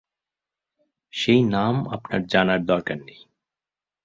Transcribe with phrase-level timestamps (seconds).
[1.13, 3.21] সেই নাম আপনার জানার দরকার নেই।